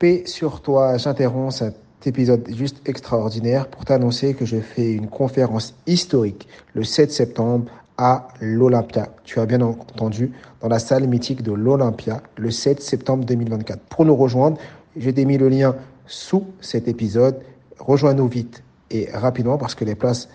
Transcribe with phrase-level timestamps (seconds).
[0.00, 5.74] Paix sur toi, j'interromps cet épisode juste extraordinaire pour t'annoncer que je fais une conférence
[5.86, 9.10] historique le 7 septembre à l'Olympia.
[9.24, 10.32] Tu as bien entendu,
[10.62, 13.78] dans la salle mythique de l'Olympia, le 7 septembre 2024.
[13.90, 14.56] Pour nous rejoindre,
[14.96, 15.76] j'ai mis le lien
[16.06, 17.38] sous cet épisode.
[17.78, 20.30] Rejoins-nous vite et rapidement parce que les places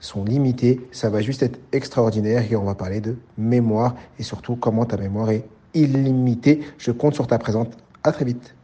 [0.00, 0.80] sont limitées.
[0.90, 4.96] Ça va juste être extraordinaire et on va parler de mémoire et surtout comment ta
[4.96, 6.62] mémoire est illimitée.
[6.78, 7.68] Je compte sur ta présence.
[8.02, 8.56] À très vite.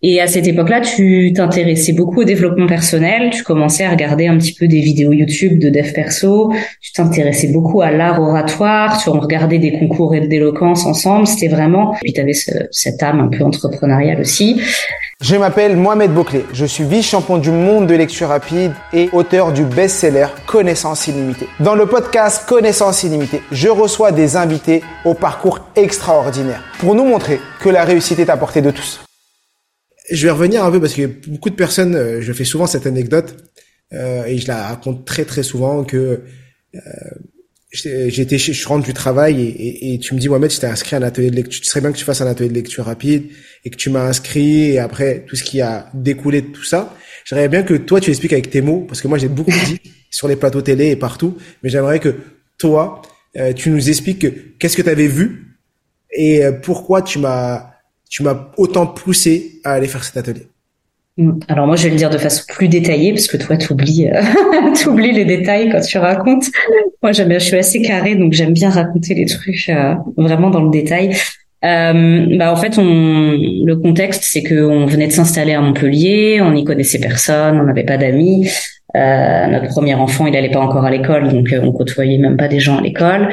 [0.00, 4.38] Et à cette époque-là, tu t'intéressais beaucoup au développement personnel, tu commençais à regarder un
[4.38, 9.10] petit peu des vidéos YouTube de dev perso, tu t'intéressais beaucoup à l'art oratoire, tu
[9.10, 11.96] regardais des concours d'éloquence ensemble, c'était vraiment...
[12.00, 12.32] Puis tu avais
[12.70, 14.62] cette âme un peu entrepreneuriale aussi.
[15.20, 19.64] Je m'appelle Mohamed Bouclé, je suis vice-champion du monde de lecture rapide et auteur du
[19.64, 21.48] best-seller Connaissance illimitée.
[21.58, 27.40] Dans le podcast Connaissance illimitée, je reçois des invités au parcours extraordinaire pour nous montrer
[27.60, 29.00] que la réussite est à portée de tous
[30.10, 32.86] je vais revenir un peu parce que beaucoup de personnes, euh, je fais souvent cette
[32.86, 33.36] anecdote
[33.92, 36.22] euh, et je la raconte très très souvent que
[36.74, 36.80] euh,
[37.72, 40.98] j'étais, je rentre du travail et, et, tu me dis Mohamed, je t'ai inscrit à
[40.98, 41.60] un atelier de lecture.
[41.60, 43.26] Tu serais bien que tu fasses un atelier de lecture rapide
[43.64, 46.94] et que tu m'as inscrit et après tout ce qui a découlé de tout ça.
[47.24, 49.80] J'aimerais bien que toi tu expliques avec tes mots parce que moi j'ai beaucoup dit
[50.10, 52.14] sur les plateaux télé et partout, mais j'aimerais que
[52.56, 53.02] toi
[53.36, 55.58] euh, tu nous expliques qu'est-ce que tu avais vu
[56.10, 57.67] et pourquoi tu m'as
[58.08, 60.46] tu m'as autant poussé à aller faire cet atelier
[61.16, 61.40] mm.
[61.48, 64.08] alors moi, je vais le dire de façon plus détaillée parce que toi, tu oublies,
[64.08, 64.22] euh,
[64.86, 66.46] oublies les détails quand tu racontes.
[67.02, 70.50] Moi, j'aime bien, je suis assez carrée, donc j'aime bien raconter les trucs euh, vraiment
[70.50, 71.16] dans le détail.
[71.64, 76.40] Euh, bah en fait, on, le contexte, c'est que on venait de s'installer à Montpellier,
[76.40, 78.48] on n'y connaissait personne, on n'avait pas d'amis.
[78.96, 82.48] Euh, notre premier enfant, il allait pas encore à l'école, donc on côtoyait même pas
[82.48, 83.28] des gens à l'école.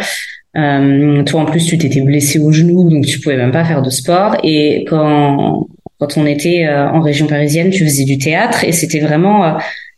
[0.57, 3.81] Euh, toi en plus tu t'étais blessé au genou donc tu pouvais même pas faire
[3.81, 4.37] de sport.
[4.43, 5.67] Et quand
[5.99, 9.51] quand on était euh, en région parisienne tu faisais du théâtre et c'était vraiment euh,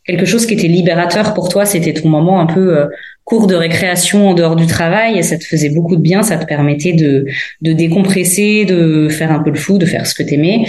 [0.06, 1.66] quelque chose qui était libérateur pour toi.
[1.66, 2.88] C'était ton moment un peu euh,
[3.24, 6.24] cours de récréation en dehors du travail et ça te faisait beaucoup de bien.
[6.24, 7.26] Ça te permettait de
[7.62, 10.66] de décompresser de faire un peu le fou de faire ce que t'aimais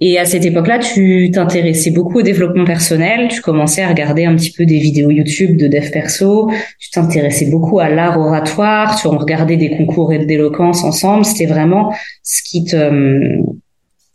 [0.00, 4.36] et à cette époque-là, tu t'intéressais beaucoup au développement personnel, tu commençais à regarder un
[4.36, 9.08] petit peu des vidéos YouTube de dev perso, tu t'intéressais beaucoup à l'art oratoire, tu
[9.08, 11.92] regardais des concours d'éloquence ensemble, c'était vraiment
[12.22, 13.40] ce qui te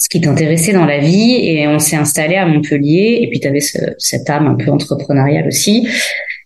[0.03, 1.35] ce qui t'intéressait dans la vie.
[1.41, 3.19] Et on s'est installé à Montpellier.
[3.21, 5.87] Et puis tu avais cette âme un peu entrepreneuriale aussi.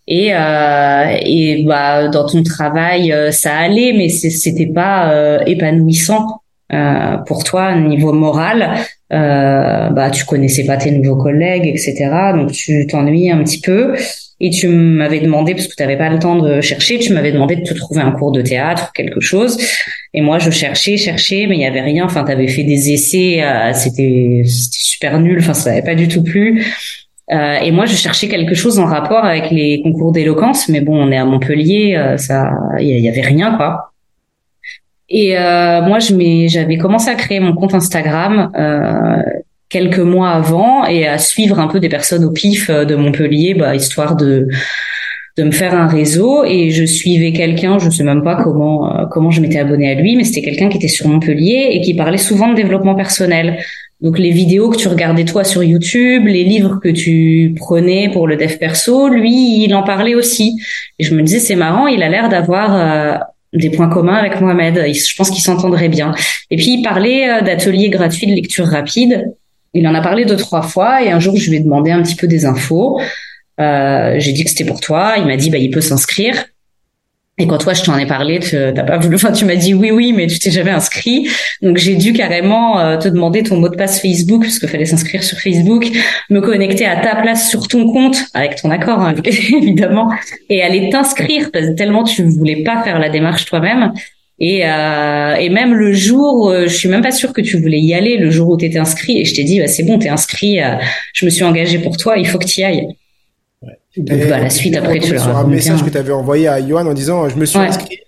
[0.07, 6.43] Et euh, et bah dans ton travail euh, ça allait mais c'était pas euh, épanouissant
[6.71, 8.77] euh, pour toi niveau moral
[9.13, 13.95] euh, bah tu connaissais pas tes nouveaux collègues etc donc tu t'ennuyais un petit peu.
[14.39, 17.31] Et tu m'avais demandé parce que tu n'avais pas le temps de chercher tu m'avais
[17.31, 19.57] demandé de te trouver un cours de théâtre quelque chose.
[20.13, 22.05] Et moi je cherchais cherchais mais il y avait rien.
[22.05, 25.39] Enfin tu avais fait des essais euh, c'était super nul.
[25.39, 26.63] Enfin ça n'avait pas du tout plu.
[27.31, 30.95] Euh, et moi, je cherchais quelque chose en rapport avec les concours d'éloquence, mais bon,
[30.97, 33.91] on est à Montpellier, euh, ça, il y, avait rien, quoi.
[35.09, 39.21] Et euh, moi, je j'avais commencé à créer mon compte Instagram euh,
[39.69, 43.53] quelques mois avant et à suivre un peu des personnes au pif euh, de Montpellier,
[43.53, 44.47] bah, histoire de
[45.37, 46.43] de me faire un réseau.
[46.45, 49.93] Et je suivais quelqu'un, je sais même pas comment euh, comment je m'étais abonnée à
[49.95, 53.59] lui, mais c'était quelqu'un qui était sur Montpellier et qui parlait souvent de développement personnel.
[54.01, 58.27] Donc les vidéos que tu regardais toi sur YouTube, les livres que tu prenais pour
[58.27, 60.59] le dev perso, lui, il en parlait aussi.
[60.99, 63.17] Et je me disais c'est marrant, il a l'air d'avoir euh,
[63.57, 64.93] des points communs avec Mohamed.
[64.93, 66.13] Je pense qu'ils s'entendraient bien.
[66.49, 69.33] Et puis il parlait euh, d'ateliers gratuits de lecture rapide.
[69.73, 72.01] Il en a parlé deux trois fois et un jour je lui ai demandé un
[72.01, 72.99] petit peu des infos.
[73.59, 75.15] Euh, j'ai dit que c'était pour toi.
[75.17, 76.45] Il m'a dit bah il peut s'inscrire.
[77.39, 79.75] Et quand toi je t'en ai parlé, tu t'as pas voulu, enfin tu m'as dit
[79.75, 81.29] oui oui, mais tu t'es jamais inscrit.
[81.61, 84.85] Donc j'ai dû carrément euh, te demander ton mot de passe Facebook parce qu'il fallait
[84.85, 85.87] s'inscrire sur Facebook,
[86.31, 90.11] me connecter à ta place sur ton compte avec ton accord hein, évidemment,
[90.49, 93.93] et aller t'inscrire parce que tellement tu voulais pas faire la démarche toi-même.
[94.39, 97.79] Et, euh, et même le jour, euh, je suis même pas sûre que tu voulais
[97.79, 99.97] y aller, le jour où tu étais inscrit, et je t'ai dit bah c'est bon,
[99.97, 100.75] t'es inscrit, euh,
[101.13, 102.87] je me suis engagée pour toi, il faut que tu y ailles.
[103.97, 106.85] Donc, bah, la suite, après, tu leur un message que tu avais envoyé à Johan
[106.85, 107.99] en disant, je me suis inscrit,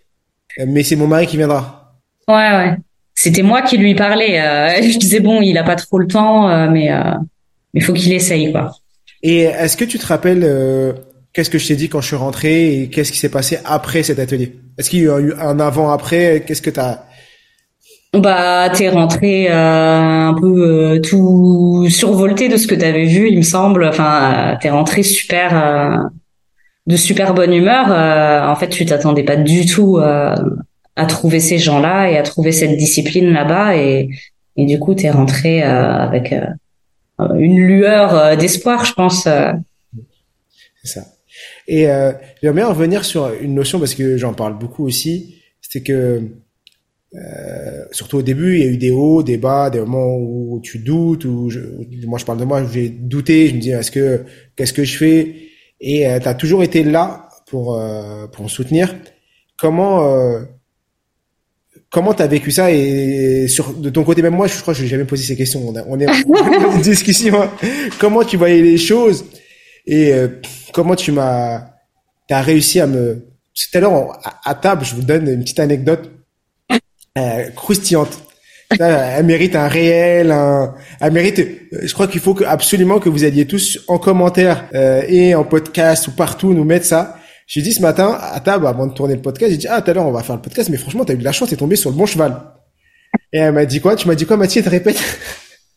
[0.65, 1.95] mais c'est mon mari qui viendra.
[2.27, 2.75] Ouais, ouais.
[3.15, 4.39] C'était moi qui lui parlais.
[4.39, 7.13] Euh, je disais, bon, il a pas trop le temps, euh, mais euh,
[7.73, 8.71] il faut qu'il essaye, quoi.
[9.21, 10.93] Et est-ce que tu te rappelles euh,
[11.33, 14.03] qu'est-ce que je t'ai dit quand je suis rentré et qu'est-ce qui s'est passé après
[14.03, 14.55] cet atelier?
[14.77, 16.43] Est-ce qu'il y a eu un avant-après?
[16.45, 17.05] Qu'est-ce que tu as
[18.13, 23.37] bah, t'es rentré euh, un peu euh, tout survolté de ce que t'avais vu, il
[23.37, 23.85] me semble.
[23.85, 26.09] Enfin, t'es rentré super euh,
[26.87, 27.87] de super bonne humeur.
[28.49, 32.77] en fait, tu t'attendais pas du tout à trouver ces gens-là et à trouver cette
[32.77, 33.77] discipline là-bas.
[33.77, 34.09] Et,
[34.57, 36.33] Et du coup, tu es rentré avec
[37.19, 39.23] une lueur d'espoir, je pense.
[39.25, 41.01] C'est ça.
[41.67, 41.87] Et
[42.41, 46.23] j'aimerais revenir sur une notion parce que j'en parle beaucoup aussi, c'est que
[47.15, 50.59] euh, surtout au début, il y a eu des hauts, des bas, des moments où
[50.61, 51.59] tu doutes, où, je,
[52.05, 54.25] moi je parle de moi, j'ai douté, je me dis est-ce que
[54.55, 55.35] qu'est-ce que je fais?
[55.81, 58.95] Et euh, tu as toujours été là pour euh, pour me soutenir.
[59.57, 60.43] Comment euh,
[61.89, 62.71] comment t'as vécu ça?
[62.71, 65.35] Et sur de ton côté même moi je crois que je n'ai jamais posé ces
[65.35, 65.67] questions.
[65.67, 67.41] On, on est en discussion.
[67.41, 67.49] Hein.
[67.99, 69.25] Comment tu voyais les choses?
[69.87, 70.27] Et euh,
[70.73, 71.71] comment tu m'as
[72.27, 76.11] t'as réussi à me tout à l'heure à table je vous donne une petite anecdote
[77.17, 78.19] euh, croustillante.
[78.79, 81.41] elle mérite un réel, un, elle mérite.
[81.71, 85.43] Je crois qu'il faut que absolument que vous alliez tous en commentaire euh, et en
[85.43, 87.17] podcast ou partout nous mettre ça.
[87.47, 89.89] J'ai dit ce matin à table avant de tourner le podcast, j'ai dit ah tout
[89.89, 91.55] à l'heure on va faire le podcast, mais franchement t'as eu de la chance, t'es
[91.55, 92.39] tombé sur le bon cheval.
[93.33, 93.95] Et elle m'a dit quoi?
[93.95, 95.01] Tu m'as dit quoi Mathieu Te répète.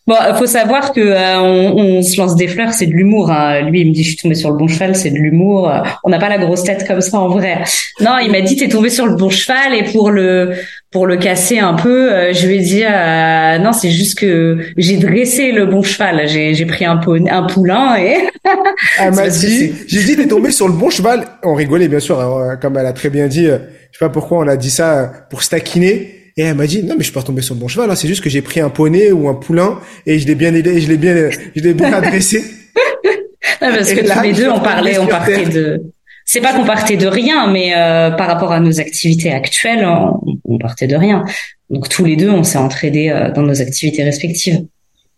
[0.07, 3.31] Bon, faut savoir que euh, on, on, se lance des fleurs, c'est de l'humour.
[3.31, 3.61] Hein.
[3.63, 5.73] Lui, il me dit je suis tombé sur le bon cheval, c'est de l'humour.
[6.03, 7.63] On n'a pas la grosse tête comme ça en vrai.
[8.01, 10.55] Non, il m'a dit t'es tombé sur le bon cheval et pour le
[10.91, 14.59] pour le casser un peu, euh, je lui ai dit euh, non, c'est juste que
[14.77, 16.29] j'ai dressé le bon cheval.
[16.29, 17.01] J'ai j'ai pris un,
[17.31, 18.17] un poulain et.
[18.99, 21.27] elle m'a dit, j'ai dit t'es tombé sur le bon cheval.
[21.45, 23.45] On rigolait bien sûr, hein, comme elle a très bien dit.
[23.45, 26.22] je sais pas pourquoi on a dit ça pour se taquiner.
[26.37, 27.95] Et elle m'a dit non mais je suis pas tombé sur le bon cheval, hein.
[27.95, 30.81] c'est juste que j'ai pris un poney ou un poulain et je l'ai bien aidé,
[30.81, 32.39] je l'ai bien, je l'ai bien adressé.
[33.61, 35.83] non, parce que tous les deux on parlait, on partait de.
[36.25, 40.21] C'est pas qu'on partait de rien, mais euh, par rapport à nos activités actuelles, on,
[40.45, 41.25] on, partait de rien.
[41.69, 44.65] Donc tous les deux, on s'est entraînés euh, dans nos activités respectives.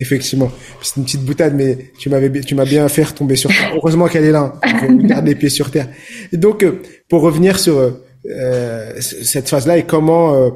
[0.00, 0.50] Effectivement,
[0.82, 3.72] c'est une petite boutade, mais tu m'avais, tu m'as bien fait retomber sur terre.
[3.76, 4.54] Heureusement qu'elle est là,
[4.88, 5.88] on garde les pieds sur terre.
[6.32, 10.50] Et donc, euh, pour revenir sur euh, cette phase-là et comment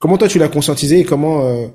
[0.00, 1.66] Comment toi tu l'as conscientisé et comment euh,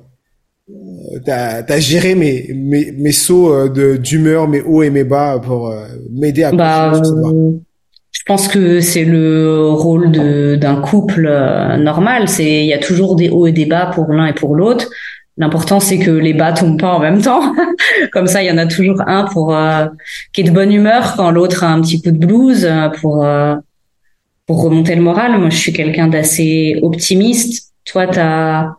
[1.24, 5.40] t'as as géré mes mes, mes sauts euh, de d'humeur, mes hauts et mes bas
[5.40, 6.92] pour euh, m'aider à bah,
[8.12, 12.28] je pense que c'est le rôle de d'un couple euh, normal.
[12.28, 14.90] C'est il y a toujours des hauts et des bas pour l'un et pour l'autre.
[15.38, 17.54] L'important c'est que les bas tombent pas en même temps.
[18.12, 19.56] Comme ça, il y en a toujours un pour
[20.34, 22.68] qui est de bonne humeur quand l'autre a un petit coup de blues
[23.00, 23.28] pour
[24.48, 25.38] pour remonter le moral.
[25.38, 28.72] Moi, je suis quelqu'un d'assez optimiste toi, t'as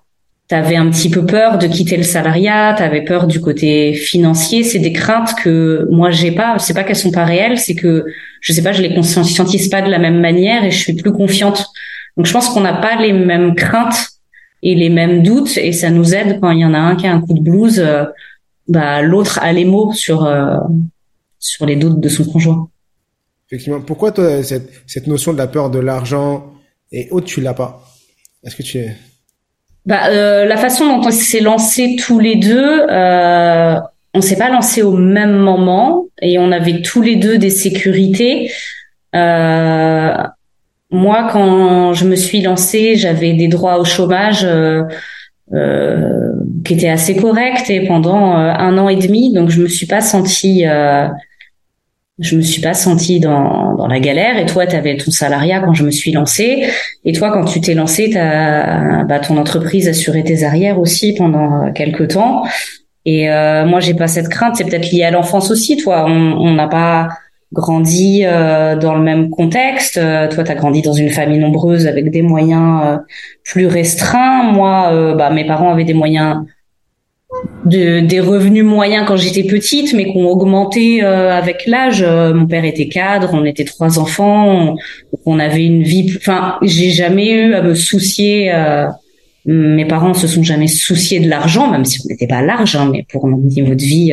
[0.48, 4.62] T'avais un petit peu peur de quitter le salariat, t'avais peur du côté financier.
[4.62, 6.56] C'est des craintes que moi j'ai pas.
[6.60, 8.04] C'est pas qu'elles sont pas réelles, c'est que
[8.40, 11.10] je sais pas, je les conscientise pas de la même manière et je suis plus
[11.10, 11.66] confiante.
[12.16, 14.10] Donc je pense qu'on n'a pas les mêmes craintes
[14.62, 17.08] et les mêmes doutes et ça nous aide quand il y en a un qui
[17.08, 18.04] a un coup de blues, euh,
[18.68, 20.58] bah l'autre a les mots sur euh,
[21.40, 22.68] sur les doutes de son conjoint.
[23.48, 23.80] Effectivement.
[23.80, 26.52] Pourquoi toi cette cette notion de la peur de l'argent
[26.92, 27.82] et autre tu l'as pas?
[28.46, 28.96] Est-ce que tu es
[29.86, 33.76] bah, euh, la façon dont on s'est lancé tous les deux, euh,
[34.14, 38.50] on s'est pas lancé au même moment et on avait tous les deux des sécurités.
[39.14, 40.12] Euh,
[40.90, 44.82] moi, quand je me suis lancée, j'avais des droits au chômage euh,
[45.52, 46.32] euh,
[46.64, 49.86] qui étaient assez corrects et pendant euh, un an et demi, donc je me suis
[49.86, 50.64] pas sentie
[52.18, 54.38] je me suis pas sentie dans, dans la galère.
[54.38, 56.66] Et toi tu avais ton salariat quand je me suis lancée.
[57.04, 61.72] Et toi quand tu t'es lancée t'as bah, ton entreprise assurait tes arrières aussi pendant
[61.72, 62.44] quelques temps.
[63.04, 64.56] Et euh, moi j'ai pas cette crainte.
[64.56, 66.06] C'est peut-être lié à l'enfance aussi toi.
[66.08, 67.08] On n'a pas
[67.52, 69.98] grandi euh, dans le même contexte.
[69.98, 72.96] Euh, toi tu as grandi dans une famille nombreuse avec des moyens euh,
[73.44, 74.44] plus restreints.
[74.52, 76.44] Moi bah mes parents avaient des moyens
[77.64, 82.02] de, des revenus moyens quand j'étais petite, mais qui ont augmenté euh, avec l'âge.
[82.02, 84.76] Euh, mon père était cadre, on était trois enfants,
[85.24, 86.12] on, avait une vie.
[86.16, 88.52] Enfin, j'ai jamais eu à me soucier.
[88.54, 88.86] Euh,
[89.46, 92.88] mes parents se sont jamais souciés de l'argent, même si on n'était pas large, hein,
[92.92, 94.12] mais pour notre niveau de vie,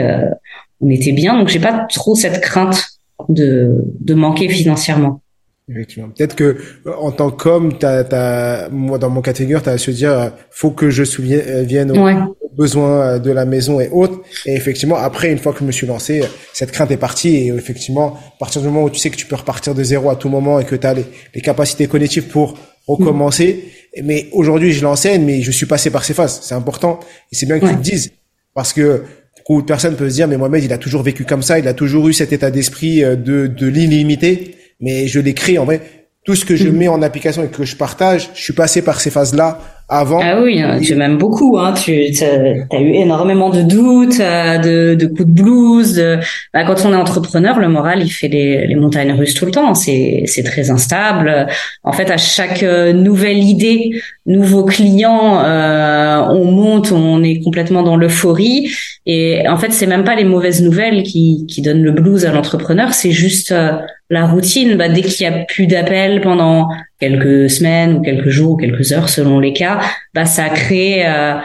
[0.79, 1.35] on était bien.
[1.35, 5.22] Donc j'ai pas trop cette crainte de, de manquer financièrement.
[5.69, 6.09] Effectivement.
[6.09, 10.33] Peut-être que en tant qu'homme, t'as, t'as, moi dans mon catégorie, t'as à se dire,
[10.51, 14.21] faut que je souvienne aux besoins de la maison et autres.
[14.45, 17.35] Et effectivement, après, une fois que je me suis lancé, cette crainte est partie.
[17.35, 20.09] Et effectivement, à partir du moment où tu sais que tu peux repartir de zéro
[20.09, 23.63] à tout moment et que tu as les, les, capacités cognitives pour recommencer.
[24.03, 26.41] Mais aujourd'hui, je l'enseigne, mais je suis passé par ces phases.
[26.43, 26.99] C'est important.
[27.31, 28.11] Et c'est bien que tu le dises.
[28.53, 29.03] Parce que
[29.37, 31.57] beaucoup de personnes peuvent se dire, mais Mohamed, il a toujours vécu comme ça.
[31.57, 35.65] Il a toujours eu cet état d'esprit euh, de, de l'illimité mais je l'écris en
[35.65, 35.81] vrai.
[36.25, 36.77] Tout ce que je mm.
[36.77, 40.21] mets en application et que je partage, je suis passé par ces phases-là avant.
[40.23, 41.57] Ah oui, hein, tu m'aimes beaucoup.
[41.57, 41.73] Hein.
[41.73, 46.19] Tu as, eu énormément de doutes, euh, de, de coups de blues.
[46.53, 49.51] Bah, quand on est entrepreneur, le moral, il fait les, les montagnes russes tout le
[49.51, 49.73] temps.
[49.73, 51.47] C'est très instable.
[51.83, 57.83] En fait, à chaque euh, nouvelle idée, nouveau client, euh, on monte, on est complètement
[57.83, 58.69] dans l'euphorie.
[59.05, 62.31] Et en fait, c'est même pas les mauvaises nouvelles qui, qui donnent le blues à
[62.31, 63.73] l'entrepreneur, c'est juste euh,
[64.13, 64.77] la routine.
[64.77, 68.91] Bah, dès qu'il y a plus d'appels pendant quelques semaines ou quelques jours ou quelques
[68.93, 69.81] heures selon les cas,
[70.13, 71.35] bah ça crée euh,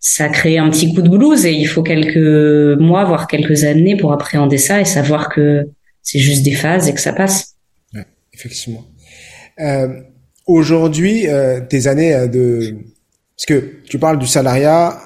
[0.00, 3.96] ça crée un petit coup de blues et il faut quelques mois voire quelques années
[3.96, 5.68] pour appréhender ça et savoir que
[6.02, 7.56] c'est juste des phases et que ça passe.
[8.32, 8.84] Effectivement.
[9.60, 9.88] Euh,
[10.46, 12.76] Aujourd'hui, euh, tes années euh, de
[13.36, 14.98] parce que tu parles du salariat,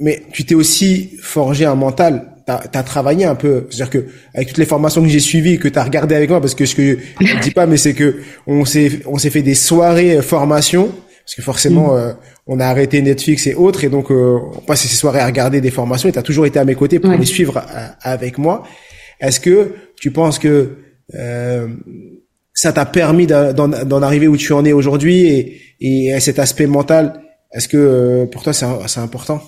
[0.00, 2.37] mais tu t'es aussi forgé un mental.
[2.48, 5.68] T'as as travaillé un peu, c'est-à-dire que avec toutes les formations que j'ai suivies, que
[5.68, 8.64] t'as regardé avec moi, parce que ce que je dis pas, mais c'est que on
[8.64, 10.90] s'est on s'est fait des soirées euh, formation,
[11.24, 11.98] parce que forcément mm.
[11.98, 12.12] euh,
[12.46, 15.60] on a arrêté Netflix et autres, et donc euh, on passe ces soirées à regarder
[15.60, 16.08] des formations.
[16.08, 17.62] Et t'as toujours été à mes côtés pour les suivre
[18.00, 18.64] avec moi.
[19.20, 20.76] Est-ce que tu penses que
[22.54, 27.20] ça t'a permis d'en arriver où tu en es aujourd'hui et, et cet aspect mental
[27.52, 29.40] est-ce que euh, pour toi c'est important?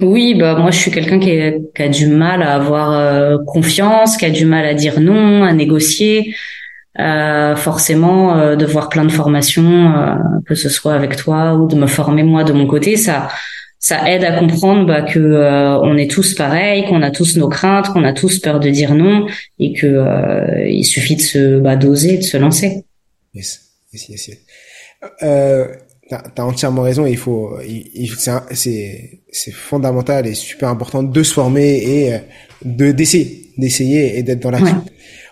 [0.00, 1.38] Oui, bah moi je suis quelqu'un qui,
[1.74, 5.44] qui, a du mal à avoir euh, confiance, qui a du mal à dire non,
[5.44, 6.34] à négocier.
[6.98, 9.94] Euh, forcément, euh, de voir plein de formations,
[10.46, 13.28] que ce soit avec toi ou de me former moi de mon côté, ça
[13.78, 15.18] ça aide à comprendre bah, que
[15.82, 18.94] on est tous pareils, qu'on a tous nos craintes, qu'on a tous peur de dire
[18.94, 19.26] non
[19.58, 22.84] et que il suffit de se bah, d'oser, de se lancer.
[23.32, 24.28] Yes, yes, yes.
[24.28, 25.89] yes.
[26.12, 27.06] Euh, T'as as entièrement raison.
[27.06, 28.10] Il faut, il,
[28.52, 32.18] c'est c'est fondamental et super important de se former et euh,
[32.64, 34.84] de d'essayer, d'essayer et d'être dans l'action.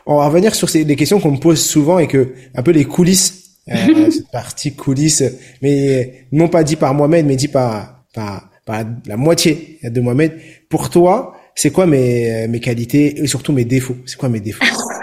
[0.06, 2.70] On va revenir sur ces, les questions qu'on me pose souvent et que un peu
[2.70, 5.24] les coulisses, euh, cette partie coulisses,
[5.62, 10.38] mais non pas dit par Mohamed, mais dit par par par la moitié de Mohamed.
[10.68, 13.96] Pour toi, c'est quoi mes mes qualités et surtout mes défauts?
[14.06, 14.64] C'est quoi mes défauts?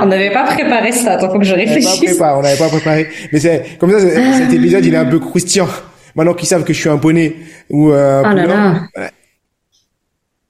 [0.00, 1.12] on n'avait pas préparé ça.
[1.12, 2.20] Attends, faut que je réfléchisse.
[2.20, 3.08] On n'avait pas, préparé.
[3.32, 4.00] Mais c'est comme ça.
[4.00, 5.68] Cet épisode, il est un peu croustillant.
[6.14, 7.36] Maintenant qu'ils savent que je suis un poney
[7.70, 8.80] ou euh, oh là là.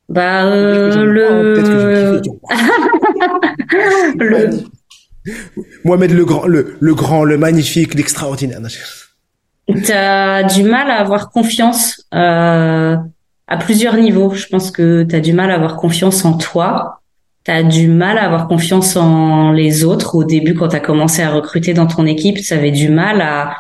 [0.09, 2.23] Bah euh, le.
[4.19, 4.51] le...
[5.85, 8.61] Mohamed le grand, le, le grand, le magnifique, l'extraordinaire.
[9.85, 12.97] T'as du mal à avoir confiance euh,
[13.47, 14.33] à plusieurs niveaux.
[14.33, 17.03] Je pense que t'as du mal à avoir confiance en toi
[17.45, 20.15] tu as du mal à avoir confiance en les autres.
[20.15, 23.21] Au début, quand tu as commencé à recruter dans ton équipe, tu avais du mal
[23.21, 23.57] à,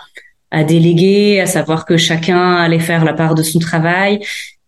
[0.50, 4.20] à déléguer, à savoir que chacun allait faire la part de son travail.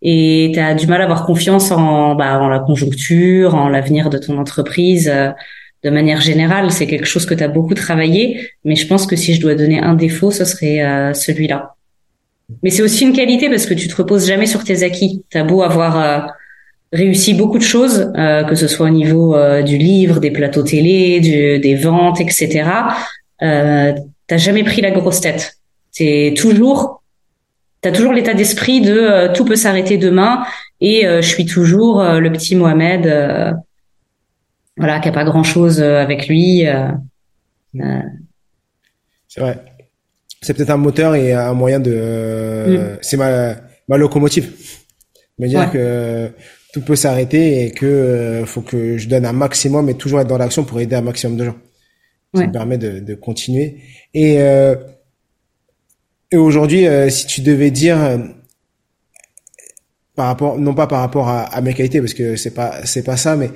[0.02, 4.08] Et tu as du mal à avoir confiance en, bah, en la conjoncture, en l'avenir
[4.10, 5.10] de ton entreprise.
[5.12, 5.30] Euh,
[5.82, 8.50] de manière générale, c'est quelque chose que tu as beaucoup travaillé.
[8.64, 11.74] Mais je pense que si je dois donner un défaut, ce serait euh, celui-là.
[12.62, 15.24] Mais c'est aussi une qualité parce que tu te reposes jamais sur tes acquis.
[15.30, 16.20] T'as beau avoir euh,
[16.92, 20.62] réussi beaucoup de choses, euh, que ce soit au niveau euh, du livre, des plateaux
[20.62, 22.68] télé, du, des ventes, etc.
[23.42, 23.92] Euh,
[24.26, 25.58] t'as jamais pris la grosse tête.
[25.92, 27.02] C'est toujours,
[27.80, 30.44] t'as toujours l'état d'esprit de euh, tout peut s'arrêter demain
[30.80, 33.02] et je suis toujours le petit Mohamed,
[34.78, 36.64] voilà, qui a pas grand chose avec lui.
[39.28, 39.58] C'est vrai.
[40.40, 42.94] C'est peut-être un moteur et un moyen de.
[42.94, 42.98] Mm.
[43.02, 43.56] C'est ma
[43.88, 44.50] ma locomotive.
[45.38, 46.32] Me dire que
[46.72, 50.28] tout peut s'arrêter et que euh, faut que je donne un maximum et toujours être
[50.28, 51.56] dans l'action pour aider un maximum de gens.
[52.32, 53.78] Ça me permet de, de continuer.
[54.14, 54.76] Et, euh,
[56.30, 57.98] et aujourd'hui, euh, si tu devais dire
[60.14, 63.02] par rapport, non pas par rapport à, à, mes qualités, parce que c'est pas c'est
[63.02, 63.50] pas ça, mais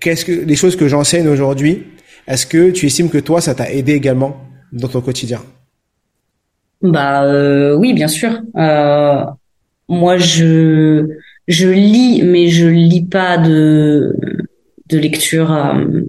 [0.00, 1.86] qu'est-ce que les choses que j'enseigne aujourd'hui,
[2.28, 4.36] est-ce que tu estimes que toi, ça t'a aidé également
[4.70, 5.42] dans ton quotidien?
[6.82, 8.30] Bah oui, bien sûr.
[9.88, 11.04] moi, je
[11.48, 14.16] je lis, mais je lis pas de
[14.88, 16.02] de lecture euh,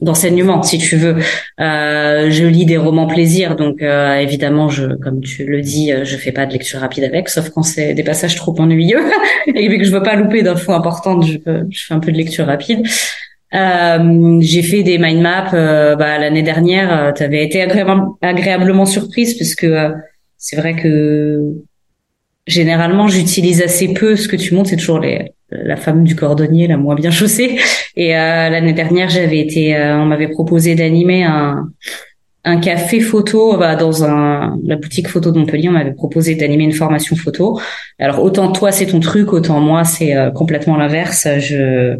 [0.00, 1.16] d'enseignement, si tu veux.
[1.60, 6.16] Euh, je lis des romans plaisir, donc euh, évidemment, je, comme tu le dis, je
[6.16, 9.02] fais pas de lecture rapide avec, sauf quand c'est des passages trop ennuyeux
[9.46, 11.38] et vu que je veux pas louper d'infos importantes, je,
[11.70, 12.86] je fais un peu de lecture rapide.
[13.52, 17.12] j'ai fait des mind maps bah, l'année dernière.
[17.14, 19.66] tu avais été agréablement surprise puisque
[20.36, 21.54] c'est vrai que
[22.46, 24.70] généralement, j'utilise assez peu ce que tu montres.
[24.70, 27.58] C'est toujours les, la femme du cordonnier, la moins bien chaussée.
[27.96, 31.68] Et euh, l'année dernière, j'avais été, euh, on m'avait proposé d'animer un,
[32.44, 35.68] un café photo bah, dans un, la boutique photo de Montpellier.
[35.68, 37.60] On m'avait proposé d'animer une formation photo.
[37.98, 41.28] Alors autant toi c'est ton truc, autant moi c'est euh, complètement l'inverse.
[41.38, 41.96] Je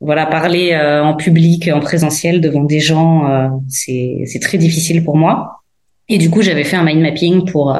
[0.00, 5.64] voilà, parler en public, en présentiel devant des gens, c'est c'est très difficile pour moi.
[6.08, 7.76] Et du coup, j'avais fait un mind mapping pour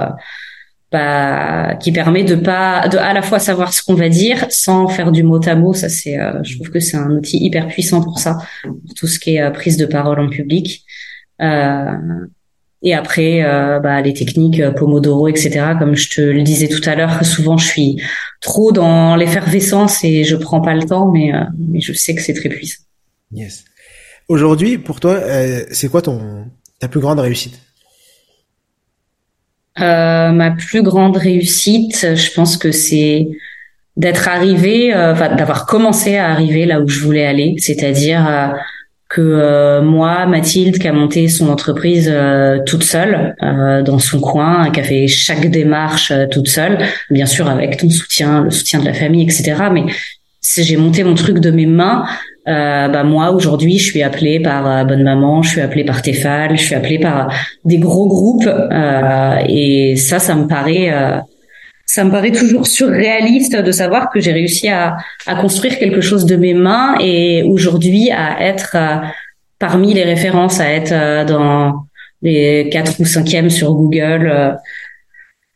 [0.90, 4.88] bah, qui permet de pas, de à la fois savoir ce qu'on va dire sans
[4.88, 5.75] faire du mot à mot.
[5.75, 9.07] Ça, c'est, euh, je trouve que c'est un outil hyper puissant pour ça, pour tout
[9.07, 10.85] ce qui est euh, prise de parole en public.
[11.42, 11.92] Euh,
[12.80, 13.42] et après,
[13.83, 15.73] bah, les techniques Pomodoro, etc.
[15.80, 18.00] Comme je te le disais tout à l'heure, souvent je suis
[18.40, 22.35] trop dans l'effervescence et je prends pas le temps, mais mais je sais que c'est
[22.35, 22.85] très puissant.
[23.33, 23.64] Yes.
[24.28, 25.21] Aujourd'hui, pour toi,
[25.73, 26.47] c'est quoi ton
[26.78, 27.59] ta plus grande réussite?
[29.80, 33.28] Euh, ma plus grande réussite, je pense que c'est
[33.97, 38.49] d'être arrivé, euh, d'avoir commencé à arriver là où je voulais aller, c'est-à-dire euh,
[39.08, 42.14] que moi, Mathilde, qui a monté son entreprise
[42.66, 47.78] toute seule dans son coin, qui a fait chaque démarche toute seule, bien sûr avec
[47.78, 49.54] ton soutien, le soutien de la famille, etc.
[49.73, 49.85] Mais
[50.42, 52.04] j'ai monté mon truc de mes mains,
[52.49, 56.00] euh, bah moi aujourd'hui je suis appelée par euh, Bonne Maman, je suis appelée par
[56.00, 57.31] Tefal, je suis appelée par
[57.64, 61.19] des gros groupes euh, et ça ça me paraît euh,
[61.85, 66.25] ça me paraît toujours surréaliste de savoir que j'ai réussi à, à construire quelque chose
[66.25, 68.76] de mes mains et aujourd'hui à être
[69.59, 71.87] parmi les références, à être dans
[72.23, 74.59] les quatre ou cinquièmes sur Google,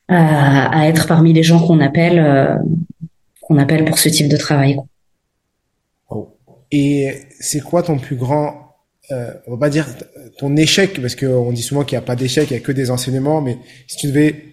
[0.09, 2.59] à être parmi les gens qu'on appelle
[3.43, 4.79] qu'on appelle pour ce type de travail.
[6.75, 8.76] Et c'est quoi ton plus grand,
[9.11, 9.87] euh, on va pas dire
[10.38, 12.73] ton échec, parce qu'on dit souvent qu'il n'y a pas d'échec, il y a que
[12.73, 14.47] des enseignements, mais si tu devais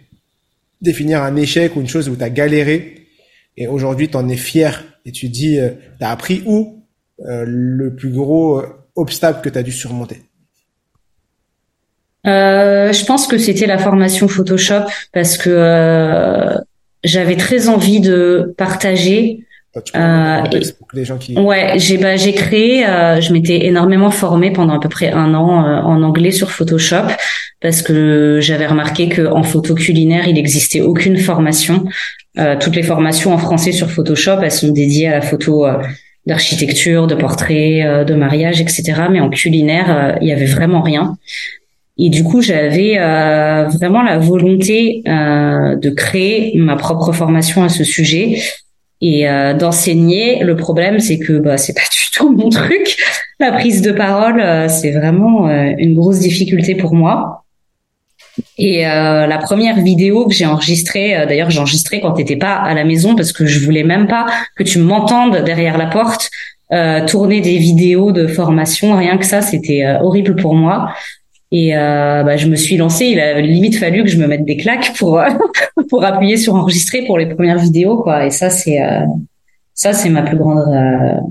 [0.81, 3.07] définir un échec ou une chose où tu as galéré,
[3.55, 6.83] et aujourd'hui tu en es fier, et tu dis, euh, tu as appris où
[7.25, 10.21] euh, le plus gros euh, obstacle que tu as dû surmonter?
[12.27, 14.83] Euh, Je pense que c'était la formation Photoshop,
[15.13, 16.57] parce que euh,
[17.05, 19.45] j'avais très envie de partager
[19.95, 20.43] euh,
[20.93, 21.37] les gens qui...
[21.37, 25.33] Ouais, j'ai bah, j'ai créé, euh, je m'étais énormément formée pendant à peu près un
[25.33, 27.07] an euh, en anglais sur Photoshop
[27.61, 31.85] parce que j'avais remarqué que en photo culinaire il n'existait aucune formation.
[32.37, 35.67] Euh, toutes les formations en français sur Photoshop elles sont dédiées à la photo
[36.25, 38.93] d'architecture, de portrait, de mariage, etc.
[39.11, 41.17] Mais en culinaire il y avait vraiment rien.
[42.01, 48.37] Et du coup, j'avais vraiment la volonté de créer ma propre formation à ce sujet
[49.01, 50.43] et euh, d'enseigner.
[50.43, 52.97] Le problème, c'est que bah, c'est pas du tout mon truc.
[53.39, 57.45] La prise de parole, euh, c'est vraiment euh, une grosse difficulté pour moi.
[58.57, 62.85] Et la première vidéo que j'ai enregistrée, d'ailleurs j'ai enregistré quand t'étais pas à la
[62.85, 66.29] maison parce que je voulais même pas que tu m'entendes derrière la porte
[67.07, 68.95] tourner des vidéos de formation.
[68.95, 70.93] Rien que ça, c'était horrible pour moi.
[71.51, 73.05] Et euh, bah, je me suis lancée.
[73.05, 75.21] Il a limite fallu que je me mette des claques pour
[75.89, 78.25] pour appuyer sur enregistrer pour les premières vidéos, quoi.
[78.25, 79.01] Et ça, c'est euh,
[79.79, 81.21] ça, c'est ma plus grande, euh,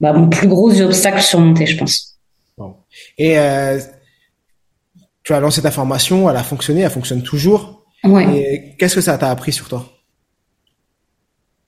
[0.00, 2.18] bah, mon plus gros obstacle surmonté, je pense.
[2.58, 2.74] Bon.
[3.16, 3.78] Et euh,
[5.22, 7.84] tu as lancé ta formation, elle a fonctionné, elle fonctionne toujours.
[8.02, 8.74] Ouais.
[8.78, 9.86] Qu'est-ce que ça t'a appris sur toi?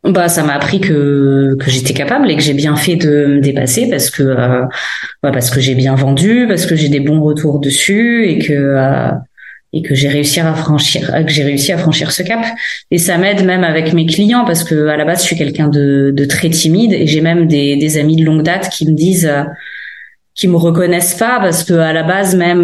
[0.04, 3.40] Bah, ça m'a appris que que j'étais capable et que j'ai bien fait de me
[3.40, 4.64] dépasser parce que euh,
[5.22, 8.52] bah, parce que j'ai bien vendu, parce que j'ai des bons retours dessus et que
[8.52, 9.10] euh,
[9.72, 12.40] et que j'ai réussi à franchir que j'ai réussi à franchir ce cap.
[12.92, 15.68] Et ça m'aide même avec mes clients parce que à la base je suis quelqu'un
[15.68, 18.94] de, de très timide et j'ai même des, des amis de longue date qui me
[18.94, 19.42] disent euh,
[20.34, 22.62] qui me reconnaissent pas parce que à la base même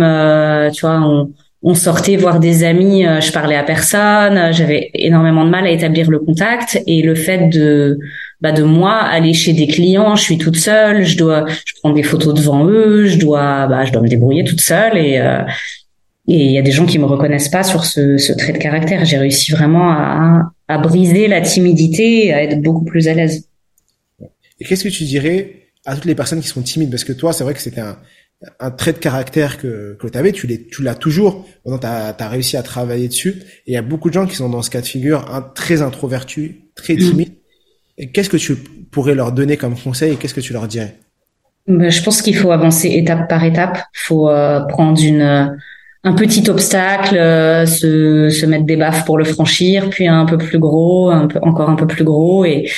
[0.73, 1.33] tu vois on
[1.66, 5.70] on sortait voir des amis, euh, je parlais à personne, j'avais énormément de mal à
[5.70, 7.98] établir le contact et le fait de
[8.42, 11.92] bah de moi aller chez des clients, je suis toute seule, je dois je prends
[11.92, 15.40] des photos devant eux, je dois bah je dois me débrouiller toute seule et euh,
[16.29, 18.59] et il y a des gens qui me reconnaissent pas sur ce, ce trait de
[18.59, 19.05] caractère.
[19.05, 23.46] J'ai réussi vraiment à, à briser la timidité et à être beaucoup plus à l'aise.
[24.59, 26.90] Et qu'est-ce que tu dirais à toutes les personnes qui sont timides?
[26.90, 27.98] Parce que toi, c'est vrai que c'était un,
[28.61, 32.14] un trait de caractère que, que tu avais, tu l'as tu l'as toujours, tu as,
[32.18, 33.42] as, réussi à travailler dessus.
[33.66, 35.40] Et il y a beaucoup de gens qui sont dans ce cas de figure, un,
[35.42, 37.35] très introvertus, très timides.
[37.97, 38.57] Et qu'est-ce que tu
[38.90, 40.97] pourrais leur donner comme conseil et qu'est-ce que tu leur dirais?
[41.66, 43.79] Ben, Je pense qu'il faut avancer étape par étape.
[43.94, 45.57] Il faut euh, prendre une
[46.07, 50.37] un petit obstacle, euh, se, se mettre des baffes pour le franchir, puis un peu
[50.37, 52.70] plus gros, un peu, encore un peu plus gros, et,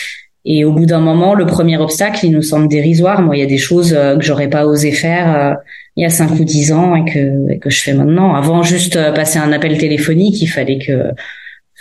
[0.48, 3.20] et au bout d'un moment, le premier obstacle, il nous semble dérisoire.
[3.20, 5.54] Moi, il y a des choses euh, que j'aurais pas osé faire euh,
[5.96, 8.32] il y a cinq ou dix ans et que, que je fais maintenant.
[8.36, 11.10] Avant, juste euh, passer un appel téléphonique, il fallait que,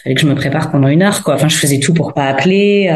[0.04, 1.22] fallait que je me prépare pendant une heure.
[1.24, 1.36] Quoi.
[1.36, 2.90] Enfin, je faisais tout pour pas appeler.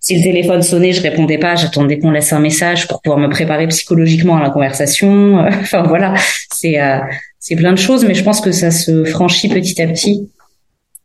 [0.00, 1.54] si le téléphone sonnait, je répondais pas.
[1.54, 5.40] J'attendais qu'on laisse un message pour pouvoir me préparer psychologiquement à la conversation.
[5.60, 6.14] enfin voilà,
[6.54, 6.78] c'est
[7.38, 10.30] c'est plein de choses, mais je pense que ça se franchit petit à petit.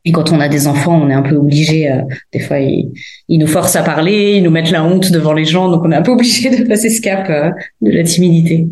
[0.06, 1.92] Et quand on a des enfants, on est un peu obligé.
[1.92, 2.92] Euh, des fois, ils,
[3.30, 5.96] nous forcent à parler, ils nous mettent la honte devant les gens, donc on est
[5.96, 8.68] un peu obligé de passer ce cap euh, de la timidité.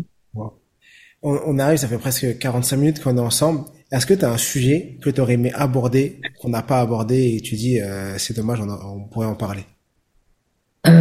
[1.20, 3.62] On, arrive, ça fait presque 45 minutes qu'on est ensemble.
[3.90, 7.34] Est-ce que tu as un sujet que tu aurais aimé aborder, qu'on n'a pas abordé
[7.34, 9.64] et tu dis euh, c'est dommage, on, on, pourrait en parler?
[10.86, 10.92] Euh...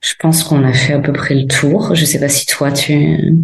[0.00, 1.94] Je pense qu'on a fait à peu près le tour.
[1.94, 3.34] Je sais pas si toi tu.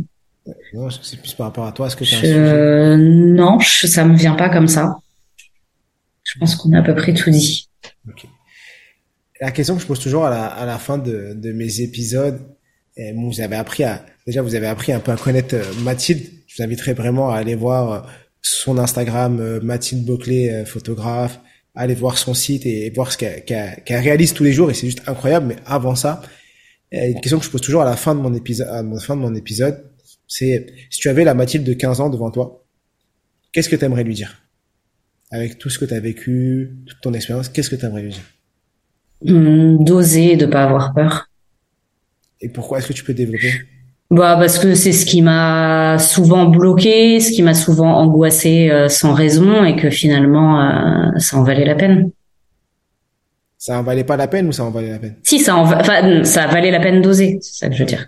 [0.74, 1.86] Non, c'est plus par rapport à toi.
[1.86, 2.96] Est-ce que un sujet?
[2.96, 4.98] Non, je, ça me vient pas comme ça.
[6.22, 7.68] Je pense qu'on a à peu près tout dit.
[8.08, 8.28] Okay.
[9.40, 12.40] La question que je pose toujours à la, à la fin de, de mes épisodes,
[13.14, 16.22] vous avez appris à déjà vous avez appris un peu à connaître euh, Mathilde.
[16.46, 18.00] Je vous inviterai vraiment à aller voir euh,
[18.42, 21.40] son Instagram euh, Mathilde Boclet photographe,
[21.74, 25.02] aller voir son site et, voir ce qu'elle réalise tous les jours et c'est juste
[25.06, 25.46] incroyable.
[25.46, 26.22] Mais avant ça,
[26.92, 29.16] une question que je pose toujours à la fin de mon épisode, à la fin
[29.16, 29.84] de mon épisode,
[30.26, 32.64] c'est si tu avais la Mathilde de 15 ans devant toi,
[33.52, 34.42] qu'est-ce que tu aimerais lui dire?
[35.30, 38.10] Avec tout ce que tu as vécu, toute ton expérience, qu'est-ce que tu aimerais lui
[38.10, 38.24] dire?
[39.26, 41.28] Hum, D'oser et de pas avoir peur.
[42.40, 43.52] Et pourquoi est-ce que tu peux développer?
[44.10, 48.88] Bah parce que c'est ce qui m'a souvent bloqué, ce qui m'a souvent angoissé euh,
[48.88, 52.10] sans raison et que finalement euh, ça en valait la peine.
[53.56, 55.16] Ça en valait pas la peine ou ça en valait la peine?
[55.22, 58.06] Si ça en enfin ça valait la peine d'oser, c'est ça que je veux dire.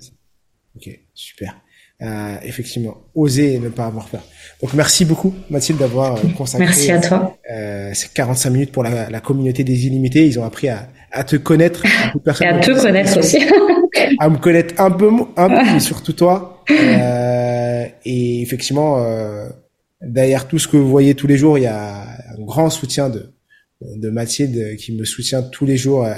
[0.77, 1.57] Ok, super.
[2.03, 4.23] Euh, effectivement, oser et ne pas avoir peur.
[4.61, 7.39] Donc merci beaucoup Mathilde d'avoir consacré merci à toi.
[7.51, 10.27] Euh, ces 45 minutes pour la, la, communauté des illimités.
[10.27, 11.85] Ils ont appris à, à te connaître.
[12.43, 13.39] et à te connaître aussi.
[14.19, 16.65] à me connaître un peu, un peu, mais surtout toi.
[16.71, 19.49] Euh, et effectivement, euh,
[20.03, 23.09] derrière tout ce que vous voyez tous les jours, il y a un grand soutien
[23.09, 23.33] de,
[23.81, 26.13] de Mathilde qui me soutient tous les jours euh,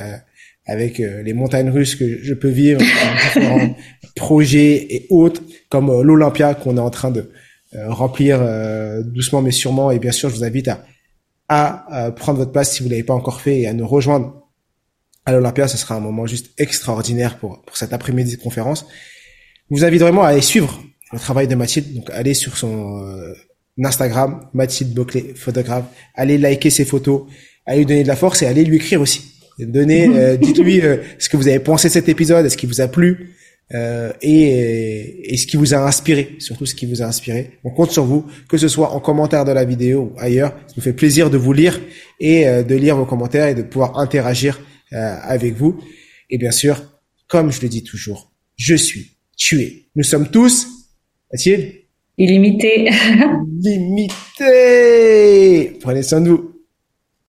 [0.69, 2.81] avec euh, les montagnes russes que je peux vivre,
[3.35, 3.75] différents
[4.15, 7.31] projets et autres, comme euh, l'Olympia qu'on est en train de
[7.75, 8.41] remplir
[9.05, 9.91] doucement mais sûrement.
[9.91, 10.71] Et bien sûr, je vous invite
[11.49, 14.49] à, à prendre votre place si vous l'avez pas encore fait et à nous rejoindre
[15.27, 15.69] à l'Olympia.
[15.69, 18.87] Ce sera un moment juste extraordinaire pour, pour cet après-midi de conférence.
[19.71, 21.95] Je vous invite vraiment à aller suivre le travail de Mathilde.
[21.95, 23.35] Donc, allez sur son euh,
[23.83, 25.85] Instagram, Mathilde Boclet, photographe.
[26.15, 27.27] Allez liker ses photos.
[27.67, 29.38] Allez lui donner de la force et allez lui écrire aussi.
[29.59, 32.81] Donnez, euh, dites-lui euh, ce que vous avez pensé de cet épisode, est-ce qu'il vous
[32.81, 33.35] a plu
[34.23, 37.59] et, et ce qui vous a inspiré, surtout ce qui vous a inspiré.
[37.65, 40.53] On compte sur vous, que ce soit en commentaire de la vidéo ou ailleurs.
[40.69, 41.79] Ça nous fait plaisir de vous lire
[42.19, 44.59] et de lire vos commentaires et de pouvoir interagir
[44.95, 45.79] euh, avec vous.
[46.31, 46.83] Et bien sûr,
[47.27, 49.91] comme je le dis toujours, je suis, tué.
[49.95, 50.67] Nous sommes tous,
[51.31, 51.75] Mathilde
[52.17, 52.89] Illimité.
[53.61, 54.49] Limité.
[55.81, 56.58] Prenez soin de vous.